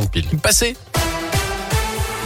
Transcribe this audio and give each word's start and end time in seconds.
7h30 0.00 0.10
pile. 0.10 0.28
Passé. 0.42 0.76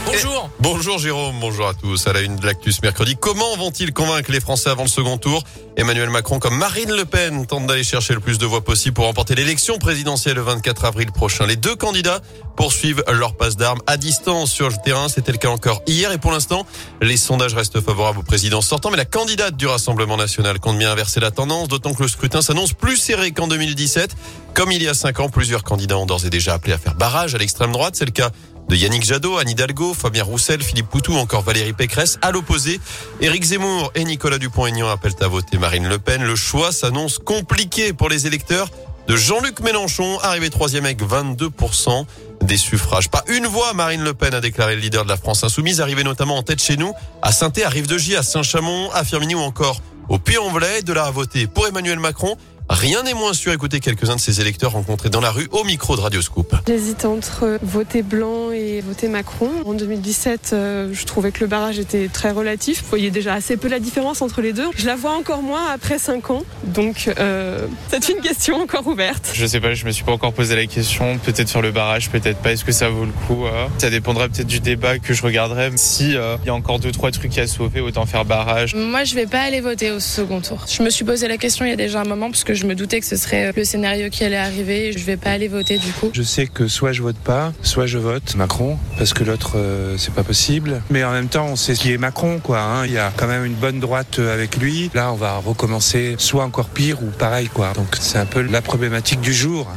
Bonjour. 0.05 0.51
Et 0.59 0.63
bonjour 0.63 0.99
Jérôme, 0.99 1.37
bonjour 1.41 1.69
à 1.69 1.75
tous. 1.75 2.07
À 2.07 2.13
la 2.13 2.21
une 2.23 2.37
de 2.37 2.45
l'Actus 2.45 2.83
mercredi, 2.83 3.17
comment 3.17 3.57
vont-ils 3.57 3.93
convaincre 3.93 4.33
les 4.33 4.41
Français 4.41 4.71
avant 4.71 4.83
le 4.83 4.89
second 4.89 5.19
tour? 5.19 5.45
Emmanuel 5.77 6.11
Macron 6.11 6.39
comme 6.39 6.57
Marine 6.57 6.93
Le 6.93 7.05
Pen 7.05 7.47
tentent 7.47 7.67
d'aller 7.67 7.85
chercher 7.85 8.15
le 8.15 8.21
plus 8.21 8.39
de 8.39 8.45
voix 8.45 8.63
possible 8.63 8.95
pour 8.95 9.07
remporter 9.07 9.35
l'élection 9.35 9.79
présidentielle 9.79 10.37
le 10.37 10.43
24 10.43 10.85
avril 10.85 11.11
prochain. 11.13 11.47
Les 11.47 11.57
deux 11.57 11.77
candidats 11.77 12.21
poursuivent 12.57 13.03
leur 13.11 13.37
passe 13.37 13.57
d'armes 13.57 13.81
à 13.87 13.97
distance 13.97 14.51
sur 14.51 14.69
le 14.69 14.75
terrain. 14.85 15.09
C'était 15.09 15.33
le 15.33 15.39
cas 15.39 15.49
encore 15.49 15.83
hier 15.87 16.13
et 16.13 16.19
pour 16.19 16.33
l'instant, 16.33 16.67
les 17.01 17.17
sondages 17.17 17.55
restent 17.55 17.81
favorables 17.81 18.19
au 18.19 18.23
président 18.23 18.61
sortant. 18.61 18.91
Mais 18.91 18.97
la 18.97 19.05
candidate 19.05 19.57
du 19.57 19.67
Rassemblement 19.67 20.17
national 20.17 20.61
compte 20.61 20.79
bien 20.79 20.93
inverser 20.93 21.21
la 21.21 21.31
tendance, 21.31 21.69
d'autant 21.69 21.95
que 21.95 22.03
le 22.03 22.09
scrutin 22.09 22.43
s'annonce 22.43 22.75
plus 22.75 22.97
serré 22.97 23.33
qu'en 23.33 23.49
2017. 23.49 24.15
Comme 24.55 24.71
il 24.71 24.83
y 24.83 24.89
a 24.89 24.95
cinq 24.95 25.21
ans, 25.21 25.31
plusieurs 25.31 25.65
candidats 25.65 25.97
ont 25.97 26.05
d'ores 26.05 26.27
et 26.27 26.31
déjà 26.31 26.53
appelé 26.53 26.75
à 26.75 26.79
faire 26.79 26.95
barrage 26.95 27.35
à 27.35 27.39
l'extrême 27.39 27.73
droite. 27.73 27.97
C'est 27.97 28.05
le 28.05 28.11
cas 28.11 28.31
de 28.69 28.77
Yannick 28.77 29.05
Jadot, 29.05 29.39
Anne 29.39 29.51
Hidalgo, 29.51 29.95
Fabien 29.95 30.25
Roussel, 30.25 30.63
Philippe 30.63 30.89
Poutou, 30.89 31.15
encore 31.15 31.43
Valérie 31.43 31.73
Pécresse. 31.73 32.19
À 32.23 32.31
l'opposé, 32.31 32.81
Éric 33.21 33.45
Zemmour 33.45 33.93
et 33.95 34.05
Nicolas 34.05 34.39
Dupont-Aignan 34.39 34.89
appellent 34.89 35.13
à 35.21 35.29
voter 35.29 35.59
Marine 35.59 35.89
Le 35.89 35.99
Pen. 35.99 36.23
Le 36.23 36.37
choix 36.37 36.73
s'annonce 36.73 37.19
compliqué 37.19 37.93
pour 37.93 38.09
les 38.09 38.27
électeurs 38.27 38.69
de 39.09 39.17
Jean-Luc 39.17 39.61
Mélenchon, 39.61 40.19
arrivé 40.21 40.49
troisième 40.49 40.85
avec 40.85 41.03
22% 41.03 42.07
des 42.43 42.57
suffrages. 42.57 43.11
Pas 43.11 43.25
une 43.29 43.47
voix, 43.47 43.73
Marine 43.75 44.03
Le 44.03 44.15
Pen 44.15 44.35
a 44.35 44.41
déclaré 44.41 44.75
le 44.75 44.81
leader 44.81 45.05
de 45.05 45.09
la 45.09 45.17
France 45.17 45.45
insoumise, 45.45 45.81
arrivé 45.81 46.05
notamment 46.05 46.37
en 46.37 46.43
tête 46.43 46.63
chez 46.63 46.77
nous, 46.77 46.93
à 47.21 47.33
saint 47.33 47.53
à 47.65 47.69
Rive-de-Gy, 47.69 48.17
à 48.17 48.23
Saint-Chamond, 48.23 48.91
à 48.93 49.05
Firminy 49.05 49.35
ou 49.35 49.41
encore 49.41 49.81
au 50.09 50.19
Puy-en-Velay. 50.19 50.83
De 50.83 50.93
là 50.93 51.05
à 51.05 51.11
voter 51.11 51.47
pour 51.47 51.67
Emmanuel 51.67 51.99
Macron, 51.99 52.37
Rien 52.69 53.03
n'est 53.03 53.15
moins 53.15 53.33
sûr. 53.33 53.53
Écoutez 53.53 53.81
quelques-uns 53.81 54.17
de 54.17 54.21
ces 54.21 54.41
électeurs 54.41 54.73
rencontrés 54.73 55.11
dans 55.11 55.21
la 55.21 55.31
rue 55.31 55.49
au 55.53 55.65
micro 55.65 55.97
de 55.97 56.01
Radioscoop. 56.01 56.55
J'hésite 56.67 57.05
entre 57.05 57.59
voter 57.63 58.03
blanc 58.03 58.51
et 58.51 58.81
voter 58.81 59.09
Macron. 59.09 59.51
En 59.67 59.75
2017, 59.75 60.51
euh, 60.53 60.89
je 60.93 61.05
trouvais 61.05 61.33
que 61.33 61.41
le 61.41 61.47
barrage 61.47 61.79
était 61.79 62.09
très 62.09 62.31
relatif. 62.31 62.83
Vous 62.83 62.89
voyez 62.89 63.11
déjà 63.11 63.35
assez 63.35 63.57
peu 63.57 63.69
la 63.69 63.79
différence 63.79 64.23
entre 64.23 64.41
les 64.41 64.53
deux. 64.53 64.69
Je 64.77 64.87
la 64.87 64.97
vois 64.97 65.13
encore 65.13 65.43
moins 65.43 65.71
après 65.73 65.99
5 65.99 66.31
ans. 66.31 66.43
Donc, 66.65 67.11
euh, 67.19 67.67
c'est 67.89 68.09
une 68.09 68.21
question 68.21 68.57
encore 68.63 68.87
ouverte. 68.87 69.31
Je 69.35 69.47
sais 69.47 69.61
pas, 69.61 69.75
je 69.75 69.85
me 69.85 69.91
suis 69.91 70.05
pas 70.05 70.13
encore 70.13 70.33
posé 70.33 70.57
la 70.57 70.67
question. 70.67 71.19
Peut-être 71.19 71.49
sur 71.49 71.63
le 71.63 71.73
barrage, 71.73 72.11
peut-être 72.11 72.39
pas. 72.39 72.53
Est-ce 72.53 72.65
que 72.65 72.73
ça 72.73 72.89
vaut 72.89 73.05
le 73.05 73.13
coup 73.27 73.47
euh? 73.47 73.67
Ça 73.79 73.91
dépendra 73.91 74.29
peut-être 74.29 74.47
du 74.47 74.61
débat 74.61 74.99
que 74.99 75.15
je 75.15 75.23
regarderai. 75.23 75.71
Si 75.77 76.11
il 76.13 76.47
y 76.47 76.51
a 76.51 76.55
encore 76.55 76.79
deux 76.79 76.93
trois 76.93 77.11
trucs 77.11 77.37
à 77.39 77.47
sauver, 77.47 77.81
autant 77.81 78.07
faire 78.07 78.25
barrage. 78.25 78.75
Moi, 78.75 79.05
je 79.05 79.15
vais 79.15 79.27
pas 79.27 79.41
aller 79.41 79.61
voter 79.61 79.91
au 79.91 80.01
second 80.01 80.41
tour. 80.41 80.65
Je 80.69 80.83
me 80.83 80.91
suis 80.91 81.05
posé 81.05 81.29
la 81.29 81.37
question 81.37 81.65
il 81.65 81.69
y 81.69 81.73
a 81.73 81.77
déjà 81.77 82.01
un 82.01 82.05
moment 82.05 82.31
parce 82.31 82.45
que 82.45 82.52
je 82.55 82.67
me 82.67 82.75
doutais 82.75 83.01
que 83.01 83.07
ce 83.07 83.17
serait 83.17 83.53
le 83.55 83.65
scénario 83.65 84.11
qui 84.11 84.25
allait 84.25 84.37
arriver. 84.37 84.93
Je 84.93 85.05
vais 85.05 85.17
pas 85.17 85.31
aller 85.31 85.49
voter 85.49 85.79
du 85.79 85.93
coup. 85.93 86.11
Je 86.13 86.23
sais 86.23 86.47
que 86.47 86.69
soit 86.69 86.93
je 86.93 87.03
vote 87.03 87.17
pas, 87.17 87.53
soit 87.63 87.87
je 87.87 87.99
vote 87.99 88.35
Macron 88.37 88.79
parce 88.99 89.13
que 89.13 89.25
l'autre 89.25 89.53
euh, 89.57 89.97
c'est 89.99 90.15
pas 90.15 90.25
possible. 90.25 90.83
Mais 90.91 91.05
en 91.05 91.13
même 91.13 91.29
temps, 91.29 91.47
on 91.47 91.57
sait 91.57 91.75
qui 91.75 91.93
est 91.93 91.99
Macron 91.99 92.41
quoi. 92.43 92.61
Hein. 92.61 92.87
Il 92.87 92.93
y 92.93 92.99
a 92.99 93.13
quand 93.17 93.27
même 93.27 93.45
une 93.45 93.55
bonne 93.55 93.81
droite 93.81 94.19
euh, 94.19 94.33
avec 94.33 94.57
lui. 94.57 94.91
Là, 94.95 95.13
on 95.13 95.17
va 95.17 95.37
recommencer 95.37 96.17
soit 96.19 96.45
encore 96.45 96.69
pire 96.69 97.03
ou 97.03 97.07
pareil 97.07 97.49
quoi. 97.49 97.73
Donc 97.75 97.97
c'est 98.01 98.19
un 98.19 98.27
peu 98.27 98.43
la 98.43 98.63
problématique 98.63 99.21
du 99.21 99.33
jour. 99.33 99.71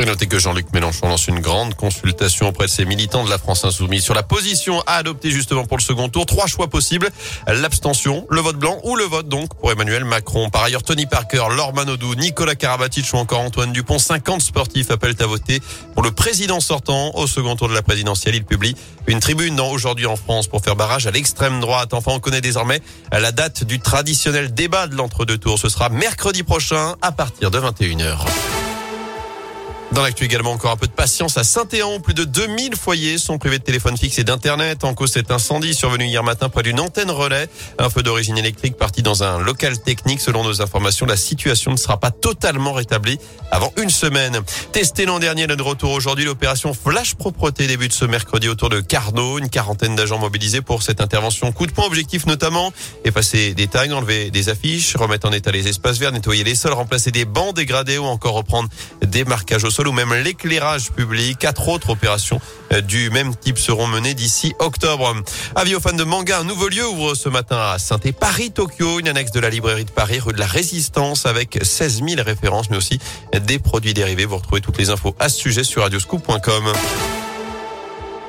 Et 0.00 0.06
notez 0.06 0.26
que 0.26 0.38
Jean-Luc 0.38 0.72
Mélenchon 0.72 1.08
lance 1.08 1.26
une 1.26 1.40
grande 1.40 1.74
consultation 1.74 2.48
auprès 2.48 2.64
de 2.64 2.70
ses 2.70 2.86
militants 2.86 3.22
de 3.22 3.28
la 3.28 3.36
France 3.36 3.66
Insoumise 3.66 4.02
sur 4.02 4.14
la 4.14 4.22
position 4.22 4.80
à 4.86 4.94
adopter 4.94 5.30
justement 5.30 5.66
pour 5.66 5.76
le 5.76 5.82
second 5.82 6.08
tour. 6.08 6.24
Trois 6.24 6.46
choix 6.46 6.68
possibles. 6.68 7.10
L'abstention, 7.46 8.26
le 8.30 8.40
vote 8.40 8.56
blanc 8.56 8.80
ou 8.84 8.96
le 8.96 9.04
vote 9.04 9.28
donc 9.28 9.54
pour 9.60 9.70
Emmanuel 9.70 10.06
Macron. 10.06 10.48
Par 10.48 10.62
ailleurs, 10.62 10.82
Tony 10.82 11.04
Parker, 11.04 11.44
Laure 11.54 11.74
Manodou, 11.74 12.14
Nicolas 12.14 12.54
Karabatic 12.54 13.12
ou 13.12 13.18
encore 13.18 13.40
Antoine 13.40 13.74
Dupont, 13.74 13.98
50 13.98 14.40
sportifs 14.40 14.90
appellent 14.90 15.20
à 15.20 15.26
voter 15.26 15.60
pour 15.92 16.02
le 16.02 16.12
président 16.12 16.60
sortant 16.60 17.14
au 17.16 17.26
second 17.26 17.54
tour 17.54 17.68
de 17.68 17.74
la 17.74 17.82
présidentielle. 17.82 18.36
Il 18.36 18.44
publie 18.44 18.76
une 19.06 19.20
tribune 19.20 19.54
dans 19.54 19.70
Aujourd'hui 19.70 20.06
en 20.06 20.16
France 20.16 20.48
pour 20.48 20.62
faire 20.62 20.76
barrage 20.76 21.06
à 21.06 21.10
l'extrême 21.10 21.60
droite. 21.60 21.92
Enfin, 21.92 22.12
on 22.14 22.20
connaît 22.20 22.40
désormais 22.40 22.80
la 23.12 23.32
date 23.32 23.64
du 23.64 23.80
traditionnel 23.80 24.54
débat 24.54 24.86
de 24.86 24.96
l'entre-deux 24.96 25.36
tours. 25.36 25.58
Ce 25.58 25.68
sera 25.68 25.90
mercredi 25.90 26.42
prochain 26.42 26.94
à 27.02 27.12
partir 27.12 27.50
de 27.50 27.60
21h. 27.60 28.16
Dans 29.92 30.02
l'actu 30.02 30.24
également, 30.24 30.52
encore 30.52 30.70
un 30.70 30.76
peu 30.76 30.86
de 30.86 30.92
patience 30.92 31.36
à 31.36 31.42
Saint-Éan. 31.42 31.98
Plus 31.98 32.14
de 32.14 32.22
2000 32.22 32.76
foyers 32.76 33.18
sont 33.18 33.38
privés 33.38 33.58
de 33.58 33.64
téléphone 33.64 33.96
fixe 33.96 34.20
et 34.20 34.24
d'internet. 34.24 34.84
En 34.84 34.94
cause, 34.94 35.10
cet 35.10 35.32
incendie 35.32 35.74
survenu 35.74 36.04
hier 36.04 36.22
matin 36.22 36.48
près 36.48 36.62
d'une 36.62 36.78
antenne 36.78 37.10
relais. 37.10 37.48
Un 37.80 37.90
feu 37.90 38.04
d'origine 38.04 38.38
électrique 38.38 38.76
parti 38.76 39.02
dans 39.02 39.24
un 39.24 39.40
local 39.40 39.80
technique. 39.80 40.20
Selon 40.20 40.44
nos 40.44 40.62
informations, 40.62 41.06
la 41.06 41.16
situation 41.16 41.72
ne 41.72 41.76
sera 41.76 41.98
pas 41.98 42.12
totalement 42.12 42.72
rétablie 42.72 43.18
avant 43.50 43.72
une 43.82 43.90
semaine. 43.90 44.40
Testé 44.70 45.06
l'an 45.06 45.18
dernier, 45.18 45.48
de 45.48 45.60
retour 45.60 45.90
aujourd'hui. 45.90 46.24
L'opération 46.24 46.72
Flash 46.72 47.16
Propreté 47.16 47.66
débute 47.66 47.92
ce 47.92 48.04
mercredi 48.04 48.48
autour 48.48 48.68
de 48.68 48.80
Carnot. 48.80 49.40
Une 49.40 49.48
quarantaine 49.48 49.96
d'agents 49.96 50.18
mobilisés 50.18 50.60
pour 50.60 50.84
cette 50.84 51.00
intervention. 51.00 51.50
Coup 51.50 51.66
de 51.66 51.72
poing 51.72 51.86
objectif 51.86 52.26
notamment. 52.26 52.72
Effacer 53.04 53.54
des 53.54 53.66
tags, 53.66 53.90
enlever 53.90 54.30
des 54.30 54.50
affiches, 54.50 54.94
remettre 54.94 55.26
en 55.26 55.32
état 55.32 55.50
les 55.50 55.66
espaces 55.66 55.98
verts, 55.98 56.12
nettoyer 56.12 56.44
les 56.44 56.54
sols, 56.54 56.74
remplacer 56.74 57.10
des 57.10 57.24
bancs 57.24 57.56
dégradés 57.56 57.98
ou 57.98 58.04
encore 58.04 58.34
reprendre 58.34 58.68
des 59.02 59.24
marquages 59.24 59.64
au 59.64 59.70
sol 59.70 59.79
ou 59.88 59.92
même 59.92 60.12
l'éclairage 60.14 60.90
public. 60.92 61.38
Quatre 61.38 61.68
autres 61.68 61.90
opérations 61.90 62.40
euh, 62.72 62.80
du 62.80 63.10
même 63.10 63.34
type 63.34 63.58
seront 63.58 63.86
menées 63.86 64.14
d'ici 64.14 64.54
octobre. 64.58 65.14
Avis 65.54 65.74
aux 65.74 65.80
fans 65.80 65.92
de 65.92 66.04
manga, 66.04 66.38
un 66.38 66.44
nouveau 66.44 66.68
lieu 66.68 66.86
ouvre 66.86 67.14
ce 67.14 67.28
matin 67.28 67.58
à 67.58 67.78
saint 67.78 67.98
Paris 68.18 68.50
Tokyo, 68.50 68.98
une 69.00 69.08
annexe 69.08 69.32
de 69.32 69.40
la 69.40 69.50
librairie 69.50 69.84
de 69.84 69.90
Paris, 69.90 70.20
rue 70.20 70.32
de 70.32 70.38
la 70.38 70.46
Résistance, 70.46 71.26
avec 71.26 71.58
16 71.62 72.02
000 72.06 72.22
références, 72.22 72.70
mais 72.70 72.76
aussi 72.76 72.98
des 73.46 73.58
produits 73.58 73.94
dérivés. 73.94 74.24
Vous 74.24 74.36
retrouvez 74.36 74.60
toutes 74.60 74.78
les 74.78 74.90
infos 74.90 75.14
à 75.18 75.28
ce 75.28 75.38
sujet 75.38 75.64
sur 75.64 75.82
radioscoop.com. 75.82 76.72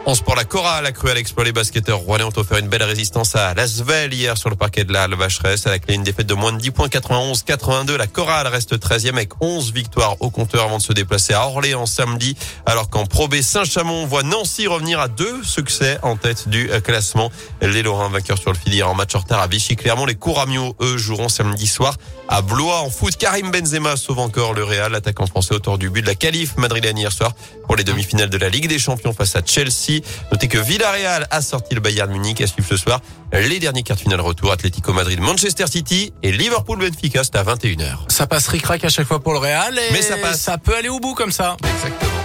En 0.03 0.15
sport, 0.15 0.35
la 0.35 0.45
chorale 0.45 0.87
a 0.87 0.91
cru 0.91 1.11
à 1.11 1.13
l'exploit. 1.13 1.43
Les 1.43 1.51
basketteurs 1.51 1.99
rouennais 1.99 2.23
ont 2.23 2.33
offert 2.35 2.57
une 2.57 2.67
belle 2.67 2.81
résistance 2.81 3.35
à 3.35 3.53
Lasvel 3.53 4.11
hier 4.11 4.35
sur 4.35 4.49
le 4.49 4.55
parquet 4.55 4.83
de 4.83 4.91
la 4.91 5.07
Vacheresse. 5.07 5.67
À 5.67 5.69
la 5.69 5.77
clé, 5.77 5.93
une 5.93 6.01
défaite 6.01 6.25
de 6.25 6.33
moins 6.33 6.51
de 6.51 6.57
10 6.57 6.71
points, 6.71 6.87
91-82. 6.87 7.97
La 7.97 8.07
chorale 8.07 8.47
reste 8.47 8.75
13e 8.75 9.09
avec 9.09 9.29
11 9.41 9.71
victoires 9.71 10.15
au 10.19 10.31
compteur 10.31 10.63
avant 10.63 10.79
de 10.79 10.81
se 10.81 10.91
déplacer 10.91 11.35
à 11.35 11.45
Orléans 11.45 11.85
samedi. 11.85 12.35
Alors 12.65 12.89
qu'en 12.89 13.05
Pro 13.05 13.27
B, 13.27 13.41
Saint-Chamond 13.41 14.07
voit 14.07 14.23
Nancy 14.23 14.65
revenir 14.65 14.99
à 14.99 15.07
deux 15.07 15.43
succès 15.43 15.99
en 16.01 16.15
tête 16.15 16.49
du 16.49 16.67
classement. 16.83 17.31
Les 17.61 17.83
Lorrains 17.83 18.09
vainqueurs 18.09 18.39
sur 18.39 18.51
le 18.51 18.57
fil 18.57 18.83
en 18.83 18.95
match 18.95 19.13
retard 19.13 19.41
à 19.41 19.47
Vichy-Clermont. 19.47 20.07
Les 20.07 20.15
Couramio, 20.15 20.75
eux, 20.81 20.97
joueront 20.97 21.29
samedi 21.29 21.67
soir 21.67 21.95
à 22.27 22.41
Blois 22.41 22.79
en 22.79 22.89
foot. 22.89 23.17
Karim 23.17 23.51
Benzema 23.51 23.95
sauve 23.97 24.19
encore 24.19 24.53
le 24.53 24.63
Real, 24.63 24.95
attaquant 24.95 25.27
français 25.27 25.53
autour 25.53 25.77
du 25.77 25.91
but 25.91 26.01
de 26.01 26.07
la 26.07 26.15
qualif 26.15 26.57
madrilène 26.57 26.97
hier 26.97 27.11
soir 27.11 27.33
pour 27.67 27.75
les 27.75 27.83
demi-finales 27.83 28.29
de 28.29 28.37
la 28.37 28.49
Ligue 28.49 28.67
des 28.67 28.79
Champions 28.79 29.13
face 29.13 29.35
à 29.35 29.41
Chelsea. 29.45 29.90
Notez 30.31 30.47
que 30.47 30.57
Villarreal 30.57 31.27
a 31.29 31.41
sorti 31.41 31.75
le 31.75 31.81
Bayern 31.81 32.11
Munich 32.11 32.41
à 32.41 32.47
suivre 32.47 32.67
ce 32.67 32.77
soir 32.77 33.01
les 33.33 33.59
derniers 33.59 33.83
quarts 33.83 33.97
de 33.97 34.01
finale 34.01 34.21
retour 34.21 34.51
Atlético 34.51 34.93
Madrid, 34.93 35.19
Manchester 35.19 35.67
City 35.67 36.13
et 36.23 36.31
Liverpool 36.31 36.79
Benfica, 36.79 37.23
c'est 37.23 37.35
à 37.35 37.43
21h. 37.43 38.09
Ça 38.09 38.27
passe 38.27 38.47
ric 38.47 38.65
à 38.69 38.89
chaque 38.89 39.07
fois 39.07 39.21
pour 39.21 39.33
le 39.33 39.39
Real 39.39 39.77
et 39.77 39.93
Mais 39.93 40.01
ça 40.01 40.17
passe. 40.17 40.41
Ça 40.41 40.57
peut 40.57 40.75
aller 40.75 40.89
au 40.89 40.99
bout 40.99 41.13
comme 41.13 41.31
ça. 41.31 41.57
Exactement. 41.63 42.20